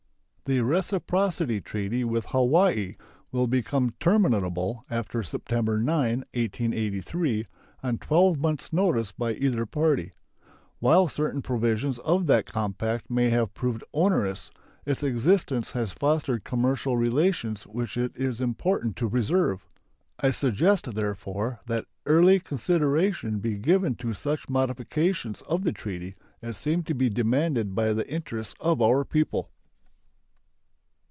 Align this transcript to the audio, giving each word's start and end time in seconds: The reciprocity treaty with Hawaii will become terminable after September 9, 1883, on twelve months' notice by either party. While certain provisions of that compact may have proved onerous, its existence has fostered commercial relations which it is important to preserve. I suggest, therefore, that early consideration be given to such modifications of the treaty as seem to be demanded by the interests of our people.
The 0.45 0.59
reciprocity 0.59 1.61
treaty 1.61 2.03
with 2.03 2.25
Hawaii 2.25 2.95
will 3.31 3.47
become 3.47 3.93
terminable 4.01 4.83
after 4.89 5.23
September 5.23 5.77
9, 5.79 5.87
1883, 6.33 7.45
on 7.83 7.97
twelve 7.97 8.37
months' 8.37 8.73
notice 8.73 9.13
by 9.13 9.31
either 9.35 9.65
party. 9.65 10.11
While 10.79 11.07
certain 11.07 11.41
provisions 11.41 11.99
of 11.99 12.27
that 12.27 12.47
compact 12.47 13.09
may 13.09 13.29
have 13.29 13.53
proved 13.53 13.85
onerous, 13.93 14.51
its 14.85 15.03
existence 15.03 15.71
has 15.71 15.93
fostered 15.93 16.43
commercial 16.43 16.97
relations 16.97 17.63
which 17.65 17.95
it 17.95 18.11
is 18.17 18.41
important 18.41 18.97
to 18.97 19.09
preserve. 19.09 19.65
I 20.19 20.31
suggest, 20.31 20.95
therefore, 20.95 21.59
that 21.67 21.85
early 22.05 22.41
consideration 22.41 23.39
be 23.39 23.55
given 23.55 23.95
to 23.95 24.13
such 24.13 24.49
modifications 24.49 25.39
of 25.43 25.61
the 25.61 25.71
treaty 25.71 26.13
as 26.41 26.57
seem 26.57 26.83
to 26.83 26.93
be 26.93 27.09
demanded 27.09 27.73
by 27.73 27.93
the 27.93 28.11
interests 28.13 28.53
of 28.59 28.81
our 28.81 29.05
people. 29.05 29.47